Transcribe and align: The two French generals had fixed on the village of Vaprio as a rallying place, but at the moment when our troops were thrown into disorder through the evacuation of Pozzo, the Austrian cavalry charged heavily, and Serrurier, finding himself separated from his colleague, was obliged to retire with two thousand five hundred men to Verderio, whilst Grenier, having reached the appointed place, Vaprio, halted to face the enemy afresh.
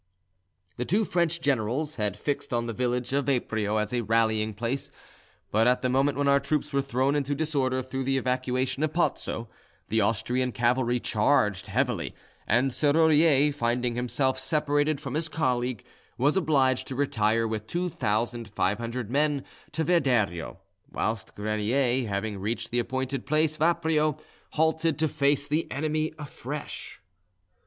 The 0.77 0.83
two 0.85 1.05
French 1.05 1.41
generals 1.41 1.97
had 1.97 2.17
fixed 2.17 2.51
on 2.51 2.65
the 2.65 2.73
village 2.73 3.13
of 3.13 3.25
Vaprio 3.27 3.77
as 3.77 3.93
a 3.93 4.01
rallying 4.01 4.55
place, 4.55 4.89
but 5.51 5.67
at 5.67 5.83
the 5.83 5.89
moment 5.91 6.17
when 6.17 6.27
our 6.27 6.39
troops 6.39 6.73
were 6.73 6.81
thrown 6.81 7.13
into 7.13 7.35
disorder 7.35 7.83
through 7.83 8.05
the 8.05 8.17
evacuation 8.17 8.81
of 8.81 8.93
Pozzo, 8.93 9.47
the 9.89 10.01
Austrian 10.01 10.53
cavalry 10.53 10.99
charged 10.99 11.67
heavily, 11.67 12.15
and 12.47 12.71
Serrurier, 12.71 13.53
finding 13.53 13.93
himself 13.93 14.39
separated 14.39 14.99
from 14.99 15.13
his 15.13 15.29
colleague, 15.29 15.85
was 16.17 16.35
obliged 16.35 16.87
to 16.87 16.95
retire 16.95 17.47
with 17.47 17.67
two 17.67 17.87
thousand 17.87 18.47
five 18.47 18.79
hundred 18.79 19.11
men 19.11 19.43
to 19.71 19.83
Verderio, 19.83 20.57
whilst 20.91 21.35
Grenier, 21.35 22.07
having 22.07 22.39
reached 22.39 22.71
the 22.71 22.79
appointed 22.79 23.27
place, 23.27 23.55
Vaprio, 23.55 24.17
halted 24.53 24.97
to 24.97 25.07
face 25.07 25.47
the 25.47 25.71
enemy 25.71 26.11
afresh. 26.17 27.03